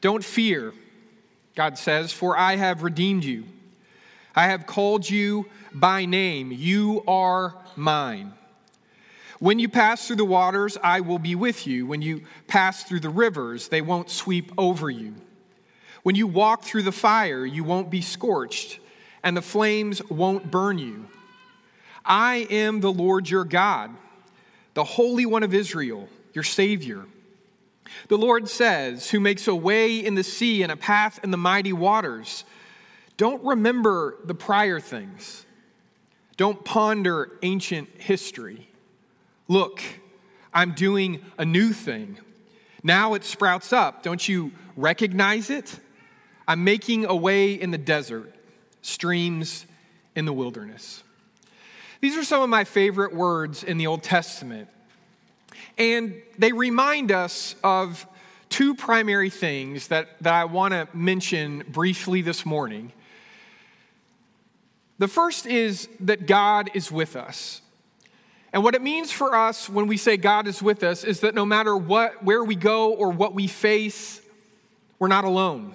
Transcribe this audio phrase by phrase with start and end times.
[0.00, 0.72] Don't fear,
[1.54, 3.44] God says, for I have redeemed you.
[4.34, 6.52] I have called you by name.
[6.52, 8.32] You are mine.
[9.38, 11.86] When you pass through the waters, I will be with you.
[11.86, 15.14] When you pass through the rivers, they won't sweep over you.
[16.02, 18.78] When you walk through the fire, you won't be scorched,
[19.22, 21.06] and the flames won't burn you.
[22.04, 23.90] I am the Lord your God,
[24.74, 27.04] the Holy One of Israel, your Savior.
[28.08, 31.36] The Lord says, Who makes a way in the sea and a path in the
[31.36, 32.44] mighty waters.
[33.16, 35.44] Don't remember the prior things,
[36.36, 38.68] don't ponder ancient history.
[39.46, 39.82] Look,
[40.54, 42.18] I'm doing a new thing.
[42.82, 44.02] Now it sprouts up.
[44.02, 45.78] Don't you recognize it?
[46.48, 48.34] I'm making a way in the desert,
[48.80, 49.66] streams
[50.16, 51.02] in the wilderness.
[52.00, 54.68] These are some of my favorite words in the Old Testament.
[55.80, 58.06] And they remind us of
[58.50, 62.92] two primary things that, that I want to mention briefly this morning.
[64.98, 67.62] The first is that God is with us.
[68.52, 71.34] And what it means for us when we say God is with us is that
[71.34, 74.20] no matter what, where we go or what we face,
[74.98, 75.74] we're not alone.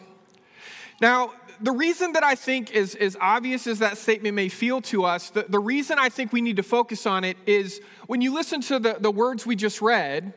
[1.01, 5.05] Now, the reason that I think is as obvious as that statement may feel to
[5.05, 8.33] us, the, the reason I think we need to focus on it is when you
[8.33, 10.33] listen to the, the words we just read,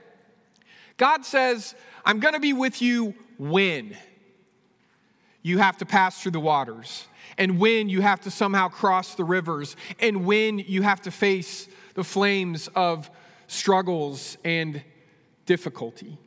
[0.96, 3.96] God says, I'm going to be with you when
[5.42, 7.06] you have to pass through the waters,
[7.38, 11.68] and when you have to somehow cross the rivers, and when you have to face
[11.94, 13.10] the flames of
[13.46, 14.82] struggles and
[15.46, 16.18] difficulty.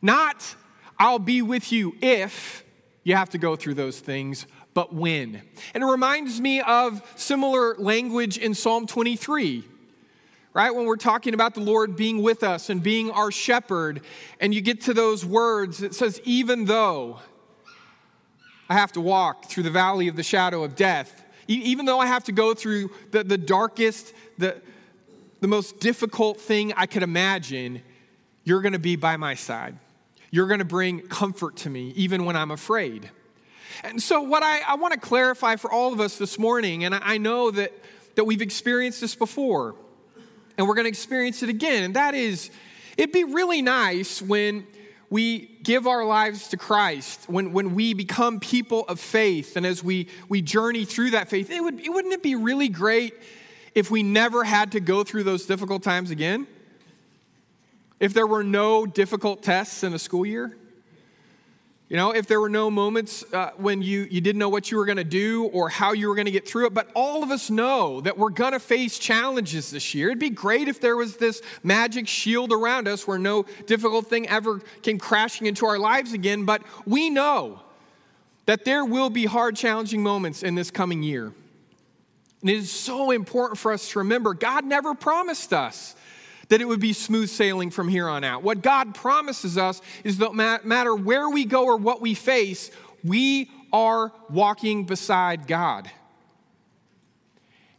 [0.00, 0.56] Not,
[0.98, 2.64] I'll be with you if
[3.08, 5.42] you have to go through those things, but when.
[5.74, 9.64] And it reminds me of similar language in Psalm 23
[10.54, 10.74] right?
[10.74, 14.00] When we're talking about the Lord being with us and being our shepherd,
[14.40, 17.20] and you get to those words, it says, even though
[18.68, 22.06] I have to walk through the valley of the shadow of death, even though I
[22.06, 24.60] have to go through the, the darkest, the,
[25.40, 27.80] the most difficult thing I could imagine,
[28.42, 29.76] you're going to be by my side.
[30.30, 33.10] You're going to bring comfort to me, even when I'm afraid.
[33.84, 36.94] And so, what I, I want to clarify for all of us this morning, and
[36.94, 37.72] I know that,
[38.16, 39.74] that we've experienced this before,
[40.56, 42.50] and we're going to experience it again, and that is
[42.96, 44.66] it'd be really nice when
[45.10, 49.82] we give our lives to Christ, when, when we become people of faith, and as
[49.82, 53.14] we, we journey through that faith, it would, wouldn't it be really great
[53.74, 56.46] if we never had to go through those difficult times again?
[58.00, 60.56] If there were no difficult tests in a school year?
[61.88, 64.76] You know, if there were no moments uh, when you, you didn't know what you
[64.76, 67.22] were going to do or how you were going to get through it, but all
[67.22, 70.08] of us know that we're going to face challenges this year.
[70.08, 74.28] It'd be great if there was this magic shield around us where no difficult thing
[74.28, 77.62] ever came crashing into our lives again, but we know
[78.44, 81.32] that there will be hard, challenging moments in this coming year.
[82.42, 85.96] And it is so important for us to remember God never promised us
[86.48, 88.42] that it would be smooth sailing from here on out.
[88.42, 92.70] What God promises us is that no matter where we go or what we face,
[93.04, 95.90] we are walking beside God.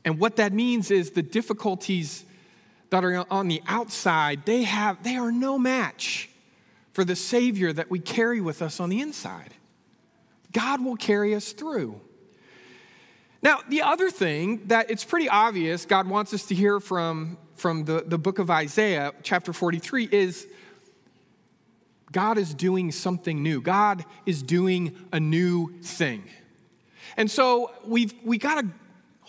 [0.05, 2.23] And what that means is the difficulties
[2.89, 6.29] that are on the outside, they have they are no match
[6.93, 9.53] for the savior that we carry with us on the inside.
[10.51, 12.01] God will carry us through.
[13.41, 17.85] Now, the other thing that it's pretty obvious God wants us to hear from from
[17.85, 20.47] the, the book of Isaiah, chapter 43, is
[22.11, 23.61] God is doing something new.
[23.61, 26.23] God is doing a new thing.
[27.17, 28.67] And so we've we got to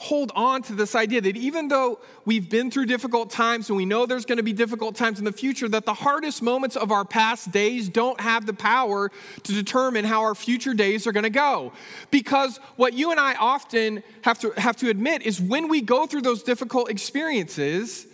[0.01, 3.85] hold on to this idea that even though we've been through difficult times and we
[3.85, 6.91] know there's going to be difficult times in the future, that the hardest moments of
[6.91, 9.11] our past days don't have the power
[9.43, 11.75] to determine how our future days are going to go.
[12.11, 16.07] Because what you and I often have to, have to admit is when we go
[16.07, 18.07] through those difficult experiences,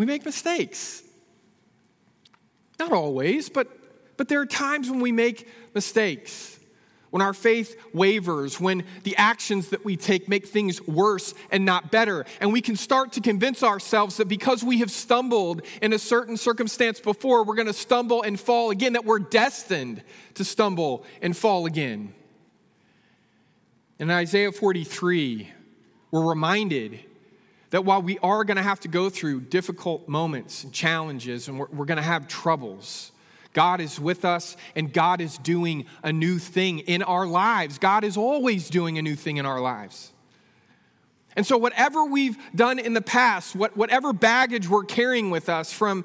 [0.00, 1.02] we make mistakes.
[2.78, 3.68] Not always, but,
[4.16, 6.58] but there are times when we make mistakes.
[7.10, 11.90] When our faith wavers, when the actions that we take make things worse and not
[11.90, 12.24] better.
[12.40, 16.38] And we can start to convince ourselves that because we have stumbled in a certain
[16.38, 20.02] circumstance before, we're going to stumble and fall again, that we're destined
[20.32, 22.14] to stumble and fall again.
[23.98, 25.52] In Isaiah 43,
[26.10, 27.00] we're reminded
[27.70, 31.58] that while we are going to have to go through difficult moments and challenges and
[31.58, 33.12] we're, we're going to have troubles,
[33.52, 37.78] God is with us and God is doing a new thing in our lives.
[37.78, 40.12] God is always doing a new thing in our lives.
[41.36, 45.72] And so, whatever we've done in the past, what, whatever baggage we're carrying with us
[45.72, 46.04] from,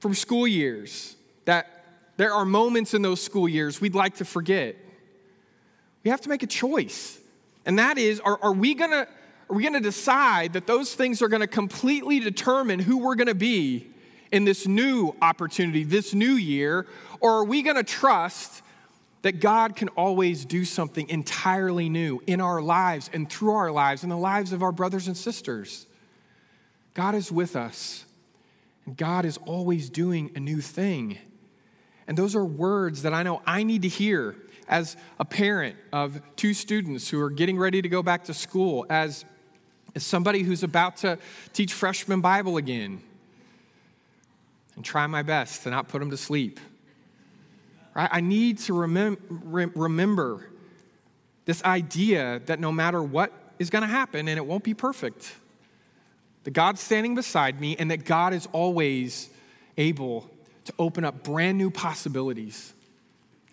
[0.00, 1.84] from school years that
[2.16, 4.76] there are moments in those school years we'd like to forget.
[6.02, 7.18] We have to make a choice.
[7.64, 9.08] And that is are, are we going to
[9.48, 13.14] are we going to decide that those things are going to completely determine who we're
[13.14, 13.88] going to be
[14.32, 16.86] in this new opportunity, this new year?
[17.20, 18.62] Or are we going to trust
[19.22, 24.02] that God can always do something entirely new in our lives and through our lives
[24.02, 25.86] and the lives of our brothers and sisters?
[26.94, 28.04] God is with us,
[28.84, 31.18] and God is always doing a new thing.
[32.08, 34.34] And those are words that I know I need to hear
[34.68, 38.86] as a parent of two students who are getting ready to go back to school,
[38.90, 39.24] as
[39.96, 41.18] as somebody who's about to
[41.54, 43.00] teach freshman Bible again
[44.76, 46.60] and try my best to not put them to sleep.
[47.94, 48.10] Right?
[48.12, 50.50] I need to remem- re- remember
[51.46, 55.34] this idea that no matter what is going to happen, and it won't be perfect,
[56.44, 59.30] that God's standing beside me and that God is always
[59.78, 60.28] able
[60.66, 62.74] to open up brand new possibilities,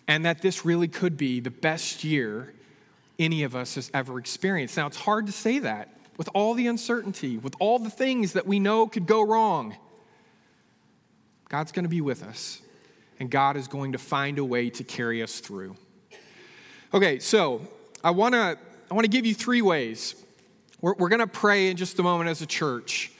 [0.06, 2.52] and that this really could be the best year
[3.18, 4.76] any of us has ever experienced.
[4.76, 8.46] Now, it's hard to say that with all the uncertainty, with all the things that
[8.46, 9.76] we know could go wrong,
[11.48, 12.60] God's going to be with us,
[13.20, 15.76] and God is going to find a way to carry us through.
[16.92, 17.60] Okay, so
[18.02, 18.58] I want to
[18.90, 20.14] I want to give you three ways.
[20.80, 23.10] We're, we're going to pray in just a moment as a church,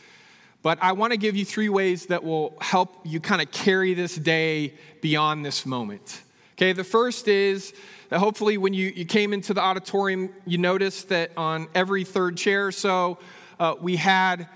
[0.63, 3.95] but I want to give you three ways that will help you kind of carry
[3.95, 6.21] this day beyond this moment.
[6.57, 7.75] Okay, the first is
[8.11, 12.37] that hopefully when you, you came into the auditorium, you noticed that on every third
[12.37, 13.19] chair or so,
[13.59, 14.49] uh, we had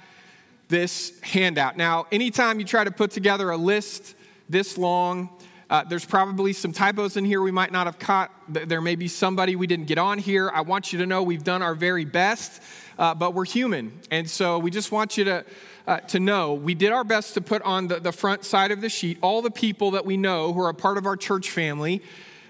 [0.68, 1.76] this handout.
[1.76, 4.14] Now, anytime you try to put together a list
[4.48, 5.28] this long,
[5.70, 8.32] uh, there's probably some typos in here we might not have caught.
[8.48, 10.50] There may be somebody we didn't get on here.
[10.52, 12.62] I want you to know we've done our very best,
[12.98, 14.00] uh, but we're human.
[14.10, 15.44] And so we just want you to,
[15.86, 18.80] uh, to know we did our best to put on the, the front side of
[18.80, 21.50] the sheet all the people that we know who are a part of our church
[21.50, 22.02] family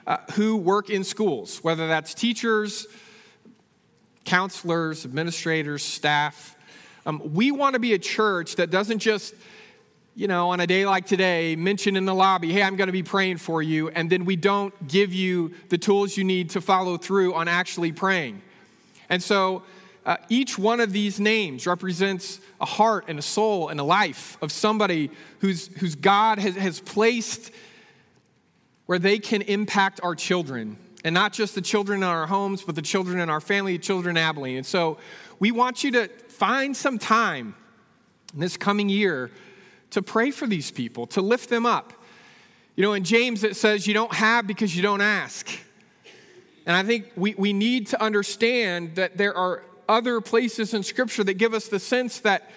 [0.06, 2.86] uh, who work in schools, whether that's teachers,
[4.24, 6.56] counselors, administrators, staff.
[7.04, 9.34] Um, we want to be a church that doesn't just,
[10.18, 12.92] you know, on a day like today, mention in the lobby, hey, I'm going to
[12.92, 16.60] be praying for you, and then we don't give you the tools you need to
[16.60, 18.42] follow through on actually praying.
[19.08, 19.62] And so,
[20.04, 24.36] uh, each one of these names represents a heart and a soul and a life
[24.42, 27.52] of somebody whose, whose God has, has placed
[28.86, 30.78] where they can impact our children.
[31.04, 33.84] And not just the children in our homes, but the children in our family, the
[33.84, 34.56] children in Abilene.
[34.56, 34.98] And so
[35.38, 37.54] we want you to find some time
[38.34, 39.30] in this coming year
[39.90, 41.92] to pray for these people, to lift them up.
[42.76, 45.48] You know, in James it says, You don't have because you don't ask.
[46.66, 51.24] And I think we, we need to understand that there are other places in Scripture
[51.24, 52.50] that give us the sense that,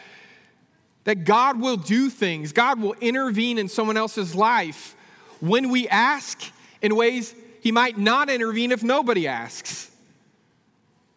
[1.06, 4.96] that God will do things, God will intervene in someone else's life
[5.40, 6.42] when we ask
[6.82, 9.90] in ways he might not intervene if nobody asks.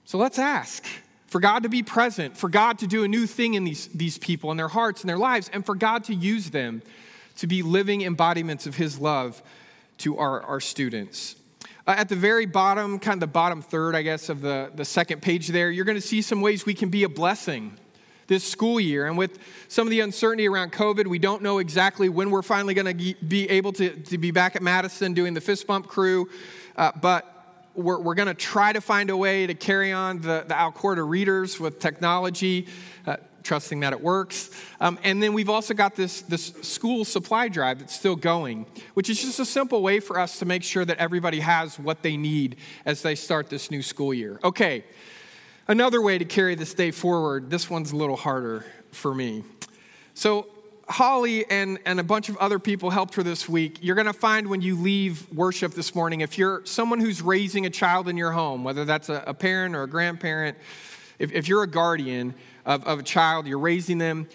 [0.04, 0.84] So let's ask
[1.34, 4.18] for God to be present, for God to do a new thing in these, these
[4.18, 6.80] people, in their hearts and their lives, and for God to use them
[7.38, 9.42] to be living embodiments of his love
[9.98, 11.34] to our, our students.
[11.88, 14.84] Uh, at the very bottom, kind of the bottom third, I guess, of the, the
[14.84, 17.76] second page there, you're going to see some ways we can be a blessing
[18.28, 19.08] this school year.
[19.08, 22.74] And with some of the uncertainty around COVID, we don't know exactly when we're finally
[22.74, 26.28] going to be able to, to be back at Madison doing the fist bump crew.
[26.76, 27.33] Uh, but
[27.74, 31.02] we're, we're going to try to find a way to carry on the, the Alcorta
[31.02, 32.66] readers with technology,
[33.06, 34.50] uh, trusting that it works.
[34.80, 39.10] Um, and then we've also got this, this school supply drive that's still going, which
[39.10, 42.16] is just a simple way for us to make sure that everybody has what they
[42.16, 44.40] need as they start this new school year.
[44.42, 44.84] Okay,
[45.66, 49.44] Another way to carry this day forward, this one's a little harder for me.
[50.12, 50.46] So,
[50.88, 53.78] Holly and, and a bunch of other people helped her this week.
[53.80, 57.66] You're going to find when you leave worship this morning, if you're someone who's raising
[57.66, 60.58] a child in your home, whether that's a, a parent or a grandparent,
[61.18, 62.34] if, if you're a guardian
[62.66, 64.28] of, of a child, you're raising them,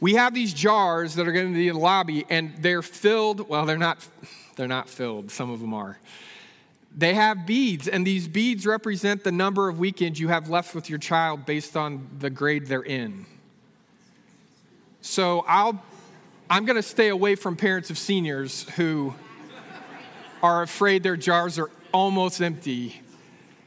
[0.00, 3.48] we have these jars that are going to be in the lobby, and they're filled.
[3.48, 4.06] Well, they're not.
[4.56, 5.30] They're not filled.
[5.30, 5.98] Some of them are
[6.96, 10.88] they have beads, and these beads represent the number of weekends you have left with
[10.88, 13.26] your child based on the grade they're in.
[15.06, 15.80] So I'll,
[16.50, 19.14] I'm going to stay away from parents of seniors who
[20.42, 23.00] are afraid their jars are almost empty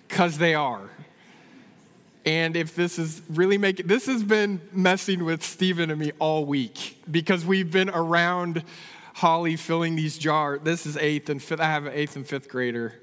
[0.07, 0.89] because they are.
[2.25, 6.43] And if this is really making, this has been messing with Stephen and me all
[6.43, 8.61] week because we've been around
[9.13, 10.59] Holly filling these jars.
[10.63, 11.61] This is eighth and fifth.
[11.61, 12.95] I have an eighth and fifth grader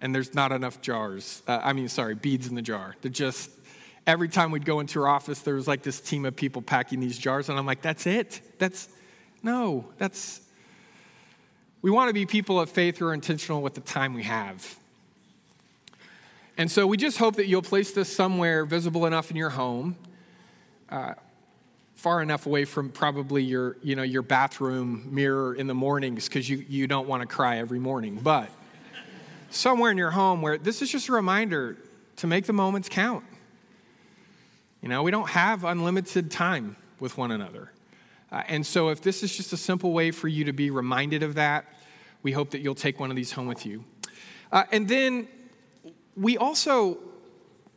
[0.00, 1.42] and there's not enough jars.
[1.46, 2.96] Uh, I mean, sorry, beads in the jar.
[3.02, 3.50] They're just,
[4.06, 7.00] every time we'd go into her office, there was like this team of people packing
[7.00, 8.40] these jars, and I'm like, that's it?
[8.58, 8.88] That's,
[9.42, 10.40] no, that's,
[11.82, 14.76] we want to be people of faith who are intentional with the time we have.
[16.58, 19.96] And so we just hope that you'll place this somewhere visible enough in your home,
[20.90, 21.14] uh,
[21.94, 26.48] far enough away from probably your, you know, your bathroom mirror in the mornings because
[26.50, 28.18] you, you don't want to cry every morning.
[28.22, 28.50] But
[29.50, 31.78] somewhere in your home where this is just a reminder
[32.16, 33.24] to make the moments count.
[34.82, 37.70] You know, we don't have unlimited time with one another.
[38.32, 41.22] Uh, and so, if this is just a simple way for you to be reminded
[41.22, 41.66] of that,
[42.24, 43.84] we hope that you'll take one of these home with you.
[44.50, 45.28] Uh, and then
[46.16, 46.98] we also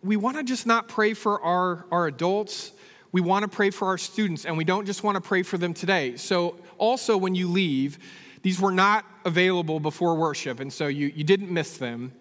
[0.03, 2.71] we want to just not pray for our, our adults
[3.11, 5.57] we want to pray for our students and we don't just want to pray for
[5.57, 7.97] them today so also when you leave
[8.41, 12.11] these were not available before worship and so you, you didn't miss them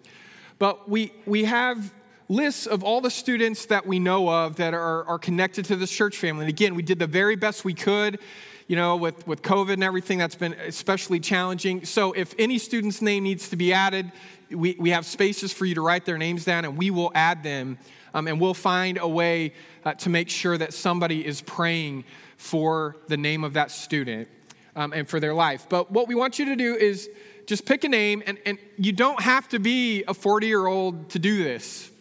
[0.57, 1.93] but we we have
[2.27, 5.91] lists of all the students that we know of that are, are connected to this
[5.91, 8.19] church family and again we did the very best we could
[8.67, 11.85] you know, with, with COVID and everything, that's been especially challenging.
[11.85, 14.11] So if any student's name needs to be added,
[14.49, 17.43] we, we have spaces for you to write their names down and we will add
[17.43, 17.77] them
[18.13, 19.53] um, and we'll find a way
[19.83, 22.05] uh, to make sure that somebody is praying
[22.37, 24.27] for the name of that student
[24.75, 25.67] um, and for their life.
[25.69, 27.09] But what we want you to do is
[27.45, 31.09] just pick a name, and, and you don't have to be a 40 year old
[31.11, 31.91] to do this.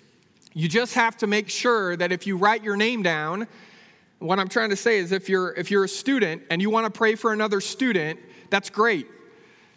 [0.54, 3.49] You just have to make sure that if you write your name down,
[4.20, 6.87] what I'm trying to say is if you're if you're a student and you want
[6.87, 8.20] to pray for another student,
[8.50, 9.08] that's great.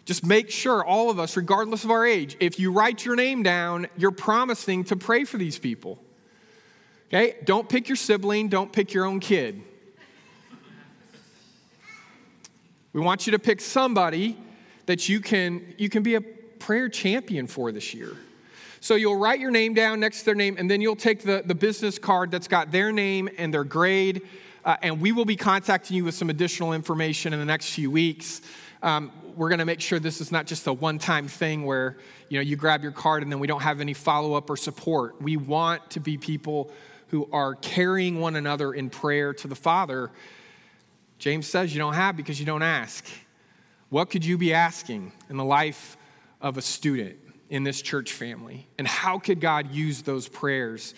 [0.04, 3.42] Just make sure, all of us, regardless of our age, if you write your name
[3.42, 5.98] down, you're promising to pray for these people.
[7.08, 7.36] Okay?
[7.44, 9.60] Don't pick your sibling, don't pick your own kid.
[12.94, 14.38] We want you to pick somebody
[14.86, 18.16] that you can, you can be a prayer champion for this year.
[18.80, 21.42] So you'll write your name down next to their name, and then you'll take the,
[21.44, 24.22] the business card that's got their name and their grade,
[24.64, 27.90] uh, and we will be contacting you with some additional information in the next few
[27.90, 28.40] weeks.
[28.82, 31.96] Um, we're going to make sure this is not just a one-time thing where
[32.28, 35.20] you know you grab your card and then we don't have any follow-up or support.
[35.20, 36.70] We want to be people
[37.08, 40.10] who are carrying one another in prayer to the Father.
[41.18, 43.04] James says you don't have because you don't ask.
[43.88, 45.96] What could you be asking in the life
[46.40, 47.16] of a student
[47.50, 48.66] in this church family?
[48.78, 50.94] And how could God use those prayers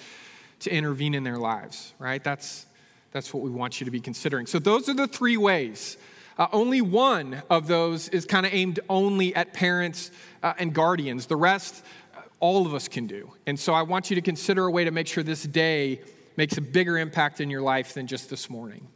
[0.61, 2.23] to intervene in their lives, right?
[2.23, 2.67] That's,
[3.13, 4.47] that's what we want you to be considering.
[4.47, 5.97] So, those are the three ways
[6.41, 10.11] uh, only one of those is kind of aimed only at parents
[10.43, 11.27] uh, and guardians.
[11.27, 11.85] The rest,
[12.17, 13.31] uh, all of us can do.
[13.47, 16.01] And so I want you to consider a way to make sure this day
[16.39, 18.89] makes a bigger impact in your life than just this morning.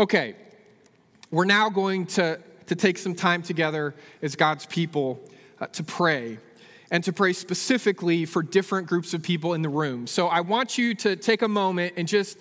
[0.00, 0.34] Okay,
[1.30, 5.20] we're now going to, to take some time together as God's people
[5.60, 6.38] uh, to pray
[6.90, 10.06] and to pray specifically for different groups of people in the room.
[10.06, 12.38] So I want you to take a moment and just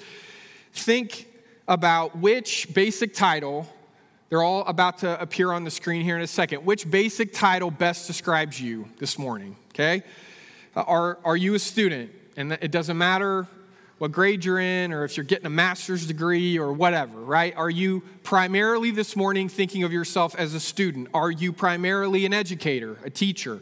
[0.73, 1.27] think
[1.67, 3.67] about which basic title
[4.29, 6.63] they're all about to appear on the screen here in a second.
[6.63, 9.55] Which basic title best describes you this morning?
[9.73, 10.03] Okay?
[10.75, 12.11] Uh, are, are you a student?
[12.37, 13.47] And it doesn't matter
[13.97, 17.55] what grade you're in or if you're getting a master's degree or whatever, right?
[17.57, 21.09] Are you primarily this morning thinking of yourself as a student?
[21.13, 23.61] Are you primarily an educator, a teacher,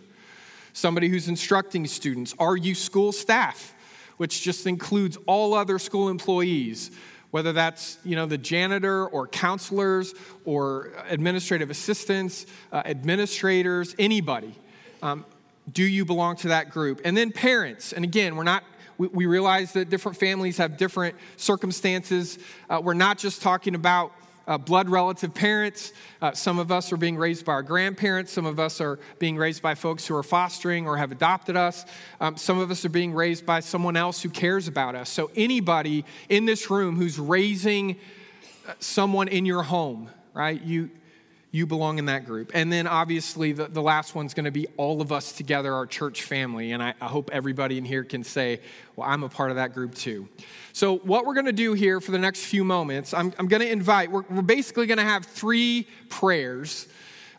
[0.78, 2.36] somebody who's instructing students?
[2.38, 3.74] Are you school staff,
[4.18, 6.92] which just includes all other school employees?
[7.30, 10.14] whether that's you know the janitor or counselors
[10.46, 14.56] or administrative assistants uh, administrators anybody
[15.04, 15.26] um,
[15.74, 18.64] do you belong to that group and then parents and again we're not
[18.98, 24.14] we, realize that different families have different circumstances uh, we're not just talking about
[24.48, 25.94] uh, blood relative parents.
[26.22, 28.32] Uh, some of us are being raised by our grandparents.
[28.32, 31.86] Some of us are being raised by folks who are fostering or have adopted us.
[32.20, 35.10] Um, some of us are being raised by someone else who cares about us.
[35.10, 37.98] So, anybody in this room who's raising
[38.68, 40.62] uh, someone in your home, right?
[40.62, 40.90] You,
[41.52, 42.52] you belong in that group.
[42.54, 45.86] And then obviously, the, the last one's going to be all of us together, our
[45.86, 46.74] church family.
[46.74, 48.60] And I, I, hope everybody in here can say,
[48.96, 50.28] well, I'm a part of that group too.
[50.74, 53.62] So, what we're going to do here for the next few moments, I'm, I'm going
[53.62, 56.88] to invite, we're, we're basically going to have three prayers.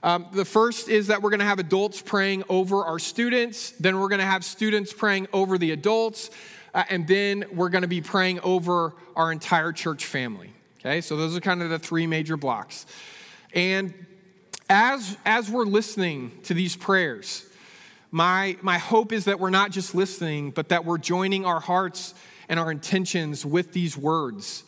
[0.03, 3.99] Um, the first is that we're going to have adults praying over our students, then
[3.99, 6.31] we're going to have students praying over the adults,
[6.73, 10.53] uh, and then we're going to be praying over our entire church family.
[10.81, 12.87] Okay, so those are kind of the three major blocks.
[13.59, 13.93] And
[14.71, 17.45] as, as we're listening to these prayers,
[18.13, 22.15] my, my hope is that we're not just listening, but that we're joining our hearts
[22.49, 24.63] and our intentions with these words.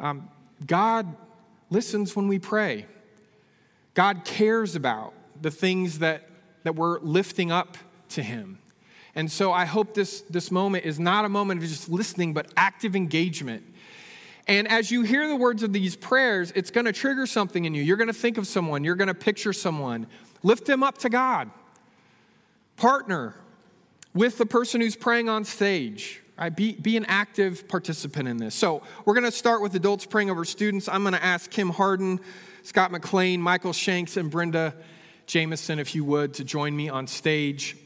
[0.00, 0.30] Um,
[0.66, 1.14] God
[1.68, 2.86] listens when we pray.
[3.92, 6.26] God cares about the things that,
[6.62, 7.76] that we're lifting up
[8.08, 8.60] to Him.
[9.14, 12.50] And so I hope this, this moment is not a moment of just listening, but
[12.56, 13.62] active engagement
[14.46, 17.74] and as you hear the words of these prayers, it's going to trigger something in
[17.74, 17.82] you.
[17.82, 20.06] You're going to think of someone, you're going to picture someone,
[20.46, 21.50] Lift them up to God.
[22.76, 23.34] Partner
[24.14, 26.22] with the person who's praying on stage.
[26.38, 26.54] Right?
[26.54, 28.54] Be, be an active participant in this.
[28.54, 30.88] So, we're going to start with adults praying over students.
[30.88, 32.20] I'm going to ask Kim Harden,
[32.62, 34.72] Scott McLean, Michael Shanks, and Brenda
[35.26, 37.76] Jameson, if you would, to join me on stage.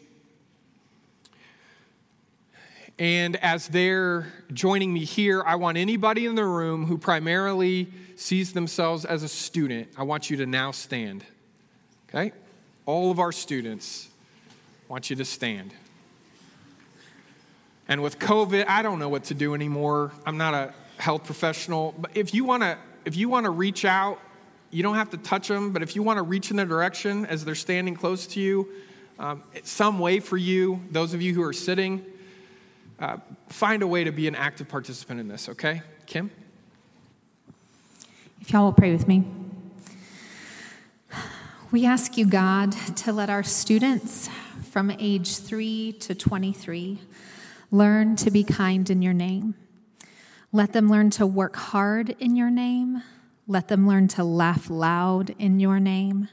[3.01, 8.53] And as they're joining me here, I want anybody in the room who primarily sees
[8.53, 11.25] themselves as a student, I want you to now stand.
[12.11, 12.33] Okay?
[12.85, 14.11] All of our students
[14.87, 15.73] want you to stand.
[17.89, 20.13] And with COVID, I don't know what to do anymore.
[20.27, 22.77] I'm not a health professional, but if you want to
[23.07, 24.21] if you want to reach out,
[24.71, 27.25] you don't have to touch them, but if you want to reach in their direction
[27.25, 28.69] as they're standing close to you,
[29.19, 32.05] um, some way for you, those of you who are sitting,
[33.01, 33.17] uh,
[33.49, 35.83] find a way to be an active participant in this, okay?
[36.07, 36.31] Kim?
[38.41, 39.25] If y'all will pray with me.
[41.71, 44.29] We ask you, God, to let our students
[44.71, 46.99] from age 3 to 23
[47.71, 49.55] learn to be kind in your name.
[50.53, 53.03] Let them learn to work hard in your name.
[53.47, 56.29] Let them learn to laugh loud in your name.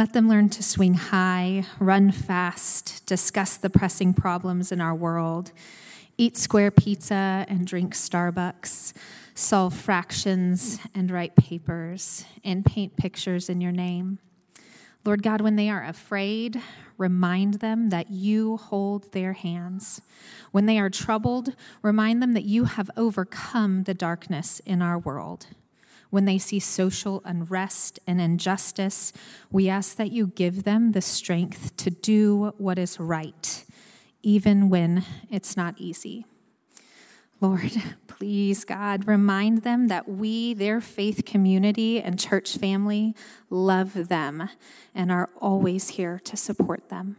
[0.00, 5.52] Let them learn to swing high, run fast, discuss the pressing problems in our world,
[6.16, 8.94] eat square pizza and drink Starbucks,
[9.34, 14.20] solve fractions and write papers, and paint pictures in your name.
[15.04, 16.62] Lord God, when they are afraid,
[16.96, 20.00] remind them that you hold their hands.
[20.50, 25.48] When they are troubled, remind them that you have overcome the darkness in our world
[26.10, 29.12] when they see social unrest and injustice,
[29.50, 33.64] we ask that you give them the strength to do what is right,
[34.22, 36.26] even when it's not easy.
[37.40, 37.72] Lord,
[38.06, 43.14] please, God, remind them that we, their faith community and church family,
[43.48, 44.50] love them
[44.94, 47.16] and are always here to support them.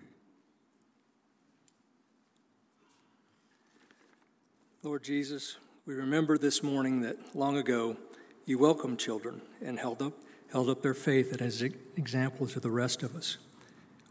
[4.84, 7.98] Lord Jesus, we remember this morning that long ago,
[8.46, 10.14] you welcomed children and held up,
[10.52, 13.38] held up their faith as an example to the rest of us.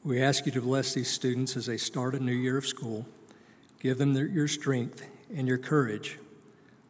[0.03, 3.07] We ask you to bless these students as they start a new year of school.
[3.81, 6.19] Give them their, your strength and your courage.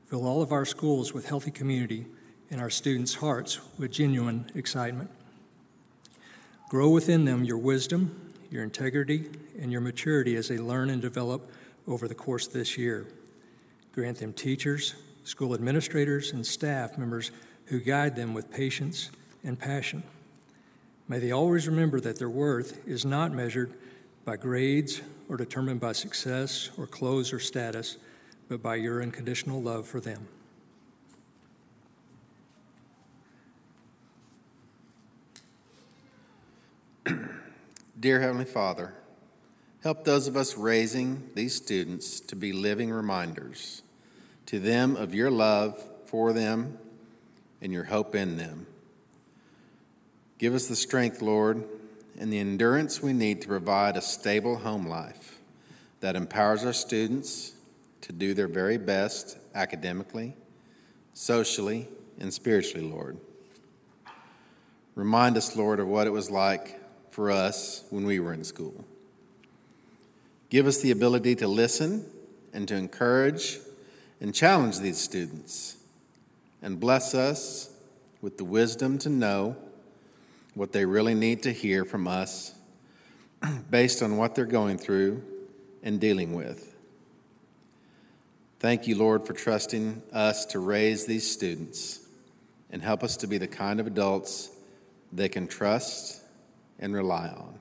[0.07, 2.07] Fill all of our schools with healthy community
[2.51, 5.11] and our students' hearts with genuine excitement.
[6.69, 9.29] Grow within them your wisdom, your integrity,
[9.61, 11.51] and your maturity as they learn and develop
[11.87, 13.07] over the course of this year.
[13.93, 17.31] Grant them teachers, school administrators, and staff members
[17.67, 19.11] who guide them with patience
[19.45, 20.03] and passion.
[21.09, 23.73] May they always remember that their worth is not measured
[24.25, 27.97] by grades or determined by success or clothes or status,
[28.49, 30.29] but by your unconditional love for them.
[38.01, 38.95] Dear Heavenly Father,
[39.83, 43.83] help those of us raising these students to be living reminders
[44.51, 46.77] to them of your love for them
[47.63, 48.67] and your hope in them.
[50.39, 51.63] Give us the strength, Lord,
[52.19, 55.39] and the endurance we need to provide a stable home life
[56.01, 57.53] that empowers our students
[58.01, 60.35] to do their very best academically,
[61.15, 61.87] socially,
[62.19, 63.19] and spiritually, Lord.
[64.97, 66.81] Remind us, Lord, of what it was like
[67.13, 68.85] for us when we were in school.
[70.49, 72.05] Give us the ability to listen
[72.53, 73.61] and to encourage
[74.21, 75.77] and challenge these students
[76.63, 77.71] and bless us
[78.21, 79.57] with the wisdom to know
[80.55, 82.55] what they really need to hear from us
[83.71, 85.23] based on what they're going through
[85.83, 86.77] and dealing with.
[88.59, 92.01] Thank you, Lord, for trusting us to raise these students
[92.71, 94.51] and help us to be the kind of adults
[95.13, 96.21] they can trust
[96.79, 97.60] and rely on.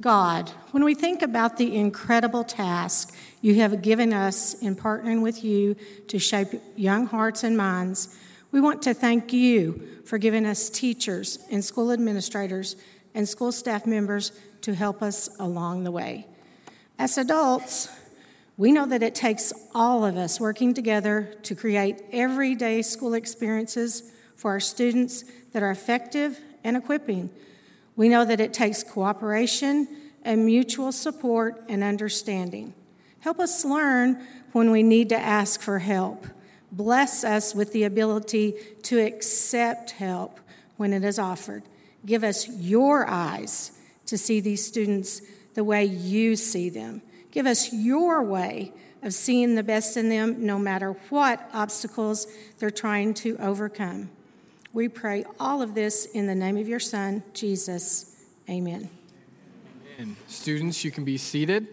[0.00, 5.44] God, when we think about the incredible task you have given us in partnering with
[5.44, 5.76] you
[6.08, 8.16] to shape young hearts and minds,
[8.50, 12.76] we want to thank you for giving us teachers and school administrators
[13.14, 14.32] and school staff members
[14.62, 16.26] to help us along the way.
[16.98, 17.90] As adults,
[18.56, 24.10] we know that it takes all of us working together to create everyday school experiences
[24.36, 27.28] for our students that are effective and equipping
[27.96, 29.88] we know that it takes cooperation
[30.22, 32.74] and mutual support and understanding.
[33.20, 34.22] Help us learn
[34.52, 36.26] when we need to ask for help.
[36.72, 40.40] Bless us with the ability to accept help
[40.76, 41.62] when it is offered.
[42.06, 43.72] Give us your eyes
[44.06, 45.20] to see these students
[45.54, 47.02] the way you see them.
[47.30, 48.72] Give us your way
[49.02, 52.26] of seeing the best in them no matter what obstacles
[52.58, 54.10] they're trying to overcome.
[54.72, 58.16] We pray all of this in the name of your Son, Jesus.
[58.48, 58.88] Amen.
[59.98, 61.66] And students, you can be seated.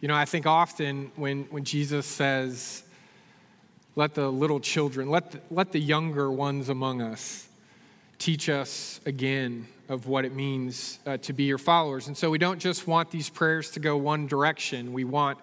[0.00, 2.84] You know, I think often when, when Jesus says,
[3.96, 7.48] let the little children, let the, let the younger ones among us
[8.18, 12.06] teach us again of what it means uh, to be your followers.
[12.06, 15.38] And so we don't just want these prayers to go one direction, we want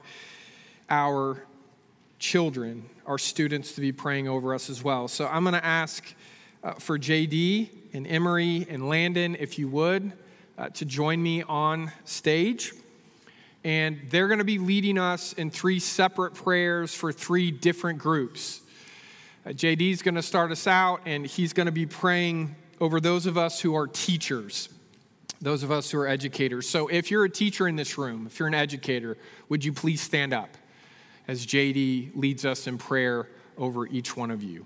[0.89, 1.43] our
[2.23, 5.09] children, our students, to be praying over us as well.
[5.09, 6.15] So I'm going to ask
[6.63, 10.13] uh, for JD and Emery and Landon, if you would,
[10.57, 12.71] uh, to join me on stage.
[13.65, 18.61] And they're going to be leading us in three separate prayers for three different groups.
[19.45, 23.25] Uh, is going to start us out, and he's going to be praying over those
[23.25, 24.69] of us who are teachers,
[25.41, 26.69] those of us who are educators.
[26.69, 29.17] So if you're a teacher in this room, if you're an educator,
[29.49, 30.47] would you please stand up
[31.27, 34.65] as JD leads us in prayer over each one of you?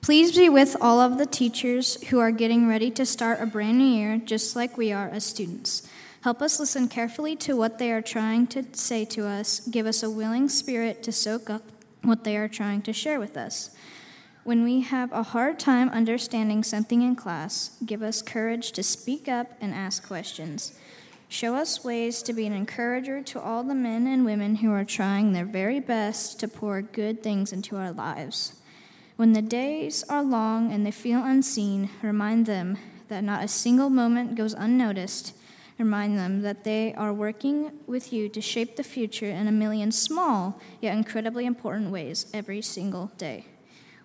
[0.00, 3.78] Please be with all of the teachers who are getting ready to start a brand
[3.78, 5.88] new year, just like we are as students.
[6.20, 9.60] Help us listen carefully to what they are trying to say to us.
[9.60, 11.62] Give us a willing spirit to soak up
[12.02, 13.74] what they are trying to share with us.
[14.42, 19.26] When we have a hard time understanding something in class, give us courage to speak
[19.26, 20.78] up and ask questions.
[21.28, 24.84] Show us ways to be an encourager to all the men and women who are
[24.84, 28.60] trying their very best to pour good things into our lives.
[29.16, 33.90] When the days are long and they feel unseen, remind them that not a single
[33.90, 35.34] moment goes unnoticed
[35.78, 39.90] Remind them that they are working with you to shape the future in a million
[39.90, 43.46] small yet incredibly important ways every single day.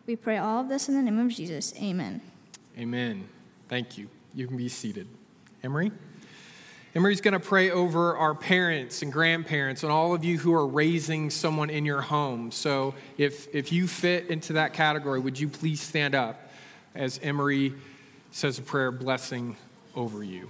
[0.08, 1.73] We pray all of this in the name of Jesus.
[1.79, 2.21] Amen.
[2.77, 3.27] Amen.
[3.67, 4.10] Thank you.
[4.34, 5.08] You can be seated.
[5.63, 5.91] Emery?
[6.95, 10.65] Emery's going to pray over our parents and grandparents and all of you who are
[10.65, 12.52] raising someone in your home.
[12.52, 16.49] So if, if you fit into that category, would you please stand up
[16.95, 17.73] as Emery
[18.32, 19.56] says a prayer blessing
[19.95, 20.49] over you?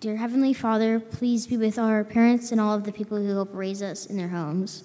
[0.00, 3.48] Dear Heavenly Father, please be with our parents and all of the people who help
[3.54, 4.84] raise us in their homes.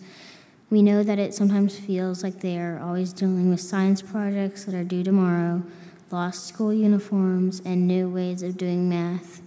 [0.70, 4.74] We know that it sometimes feels like they are always dealing with science projects that
[4.74, 5.62] are due tomorrow,
[6.12, 9.42] lost school uniforms, and new ways of doing math,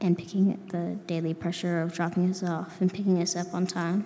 [0.00, 4.04] and picking the daily pressure of dropping us off and picking us up on time.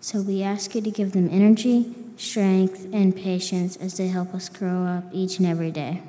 [0.00, 4.48] So we ask you to give them energy, strength, and patience as they help us
[4.48, 6.02] grow up each and every day.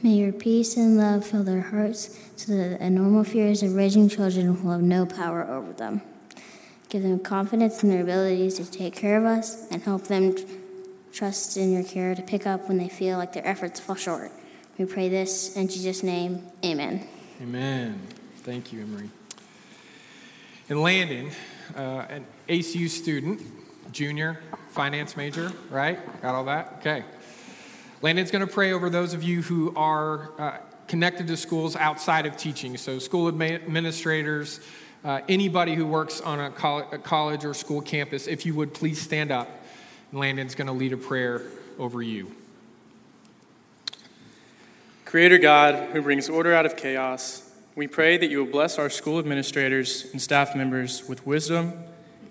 [0.00, 4.08] May your peace and love fill their hearts so that the normal fears of raising
[4.08, 6.02] children will have no power over them.
[6.88, 10.36] Give them confidence in their abilities to take care of us and help them
[11.16, 14.30] trust in your care to pick up when they feel like their efforts fall short.
[14.76, 16.46] We pray this in Jesus' name.
[16.62, 17.08] Amen.
[17.40, 18.06] Amen.
[18.42, 19.08] Thank you, Emery.
[20.68, 21.30] And Landon,
[21.74, 23.40] uh, an ACU student,
[23.92, 25.98] junior, finance major, right?
[26.20, 26.74] Got all that?
[26.80, 27.02] Okay.
[28.02, 32.26] Landon's going to pray over those of you who are uh, connected to schools outside
[32.26, 32.76] of teaching.
[32.76, 34.60] So, school administrators,
[35.02, 36.48] uh, anybody who works on a,
[36.92, 39.48] a college or school campus, if you would please stand up.
[40.12, 41.42] Landon's going to lead a prayer
[41.78, 42.32] over you.
[45.04, 48.88] Creator God, who brings order out of chaos, we pray that you will bless our
[48.88, 51.74] school administrators and staff members with wisdom,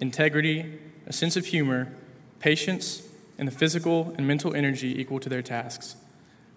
[0.02, 1.94] integrity, a sense of humor,
[2.40, 3.08] patience,
[3.38, 5.96] and the physical and mental energy equal to their tasks.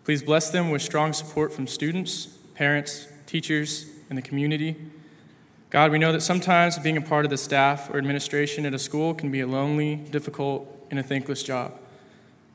[0.04, 4.76] Please bless them with strong support from students, parents, teachers, and the community.
[5.70, 8.78] God, we know that sometimes being a part of the staff or administration at a
[8.78, 11.74] school can be a lonely, difficult, and a thankless job.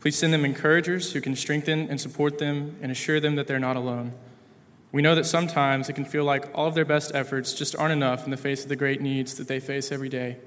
[0.02, 3.60] Please send them encouragers who can strengthen and support them and assure them that they're
[3.60, 4.14] not alone.
[4.92, 7.94] We know that sometimes it can feel like all of their best efforts just aren't
[7.94, 10.38] enough in the face of the great needs that they face every day.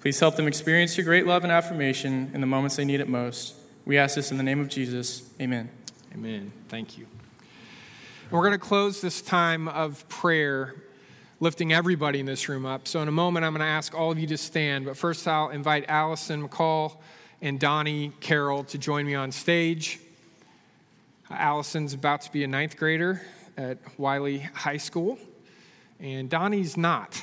[0.00, 3.08] Please help them experience your great love and affirmation in the moments they need it
[3.08, 3.54] most.
[3.86, 5.22] We ask this in the name of Jesus.
[5.40, 5.70] Amen.
[6.12, 6.52] Amen.
[6.68, 7.06] Thank you.
[8.24, 10.83] And we're going to close this time of prayer
[11.44, 12.88] lifting everybody in this room up.
[12.88, 14.86] So, in a moment, I'm going to ask all of you to stand.
[14.86, 16.96] But first, I'll invite Allison McCall
[17.42, 20.00] and Donnie Carroll to join me on stage.
[21.30, 23.20] Allison's about to be a ninth grader
[23.58, 25.18] at Wylie High School,
[26.00, 27.20] and Donnie's not.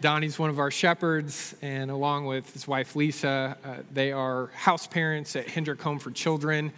[0.00, 4.86] Donnie's one of our shepherds, and along with his wife Lisa, uh, they are house
[4.86, 6.72] parents at Hendrick Home for Children.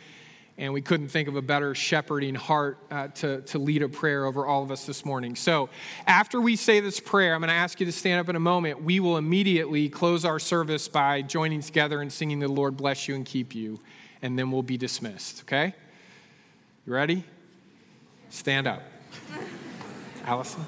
[0.56, 4.24] And we couldn't think of a better shepherding heart uh, to, to lead a prayer
[4.24, 5.34] over all of us this morning.
[5.34, 5.68] So,
[6.06, 8.40] after we say this prayer, I'm going to ask you to stand up in a
[8.40, 8.82] moment.
[8.82, 13.16] We will immediately close our service by joining together and singing the Lord bless you
[13.16, 13.80] and keep you,
[14.22, 15.74] and then we'll be dismissed, okay?
[16.86, 17.24] You ready?
[18.30, 18.82] Stand up.
[20.24, 20.64] Allison?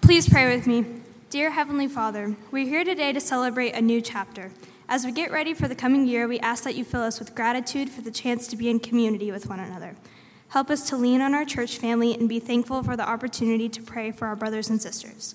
[0.00, 0.86] Please pray with me.
[1.28, 4.50] Dear Heavenly Father, we're here today to celebrate a new chapter.
[4.90, 7.34] As we get ready for the coming year, we ask that you fill us with
[7.34, 9.96] gratitude for the chance to be in community with one another.
[10.48, 13.82] Help us to lean on our church family and be thankful for the opportunity to
[13.82, 15.34] pray for our brothers and sisters.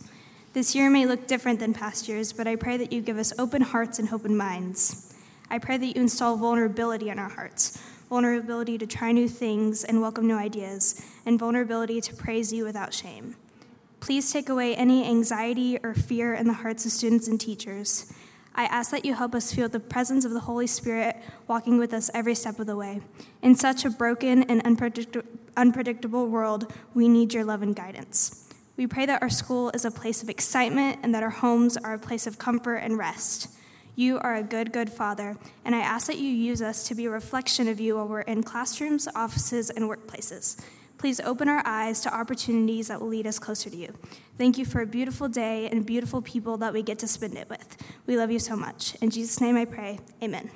[0.54, 3.32] This year may look different than past years, but I pray that you give us
[3.38, 5.14] open hearts and open minds.
[5.52, 10.00] I pray that you install vulnerability in our hearts vulnerability to try new things and
[10.00, 13.36] welcome new ideas, and vulnerability to praise you without shame.
[14.02, 18.14] Please take away any anxiety or fear in the hearts of students and teachers.
[18.56, 21.94] I ask that you help us feel the presence of the Holy Spirit walking with
[21.94, 23.02] us every step of the way.
[23.42, 25.26] In such a broken and unpredict-
[25.58, 28.48] unpredictable world, we need your love and guidance.
[28.78, 31.94] We pray that our school is a place of excitement and that our homes are
[31.94, 33.50] a place of comfort and rest.
[33.96, 37.06] You are a good, good Father, and I ask that you use us to be
[37.06, 40.60] a reflection of you while we're in classrooms, offices, and workplaces.
[41.04, 43.94] Please open our eyes to opportunities that will lead us closer to you.
[44.38, 47.50] Thank you for a beautiful day and beautiful people that we get to spend it
[47.50, 47.76] with.
[48.06, 48.96] We love you so much.
[49.02, 50.00] In Jesus' name I pray.
[50.24, 50.50] Amen.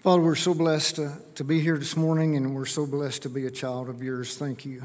[0.00, 3.28] Father, we're so blessed to, to be here this morning, and we're so blessed to
[3.28, 4.36] be a child of yours.
[4.36, 4.82] Thank you.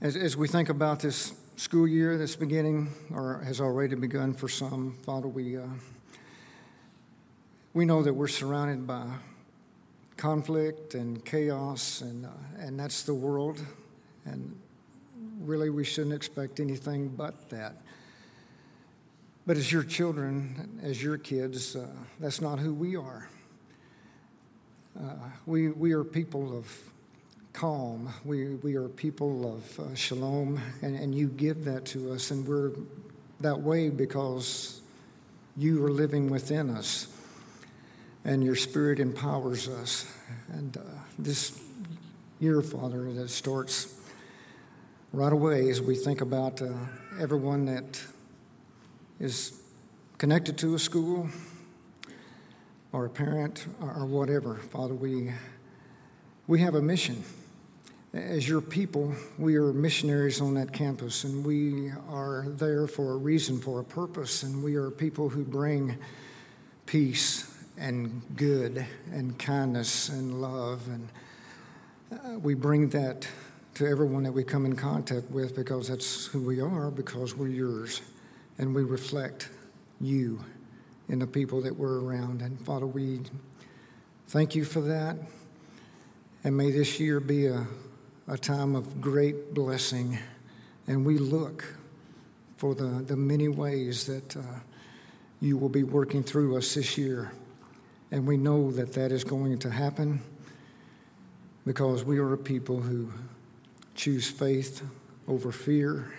[0.00, 4.48] As, as we think about this school year that's beginning, or has already begun for
[4.48, 5.66] some, Father, we, uh,
[7.74, 9.06] we know that we're surrounded by
[10.16, 13.60] conflict and chaos, and, uh, and that's the world.
[14.24, 14.56] And
[15.40, 17.76] really, we shouldn't expect anything but that.
[19.46, 21.86] But as your children, as your kids, uh,
[22.18, 23.28] that's not who we are.
[24.98, 25.12] Uh,
[25.44, 26.66] we, we are people of
[27.52, 28.08] calm.
[28.24, 32.46] We, we are people of uh, shalom, and, and you give that to us, and
[32.46, 32.72] we're
[33.40, 34.80] that way because
[35.56, 37.06] you are living within us,
[38.26, 40.12] and your spirit empowers us.
[40.52, 40.80] And uh,
[41.16, 41.58] this
[42.40, 43.94] year, Father, that starts
[45.12, 46.72] right away as we think about uh,
[47.20, 48.02] everyone that
[49.20, 49.62] is
[50.18, 51.28] connected to a school
[52.92, 54.56] or a parent or whatever.
[54.56, 55.32] Father, we,
[56.48, 57.22] we have a mission.
[58.12, 63.16] As your people, we are missionaries on that campus, and we are there for a
[63.16, 65.96] reason, for a purpose, and we are people who bring
[66.86, 70.88] peace and good and kindness and love.
[70.88, 71.08] And
[72.12, 73.28] uh, we bring that
[73.74, 77.48] to everyone that we come in contact with because that's who we are, because we're
[77.48, 78.00] yours.
[78.58, 79.50] And we reflect
[80.00, 80.40] you
[81.08, 82.42] in the people that we're around.
[82.42, 83.20] And Father, we
[84.28, 85.16] thank you for that.
[86.44, 87.66] And may this year be a,
[88.28, 90.18] a time of great blessing.
[90.86, 91.64] And we look
[92.56, 94.40] for the, the many ways that uh,
[95.40, 97.32] you will be working through us this year.
[98.10, 100.20] And we know that that is going to happen
[101.64, 103.12] because we are a people who
[103.94, 104.82] choose faith
[105.26, 106.12] over fear,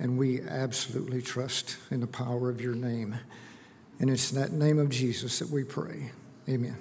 [0.00, 3.16] and we absolutely trust in the power of your name.
[4.00, 6.10] And it's in that name of Jesus that we pray.
[6.48, 6.76] Amen.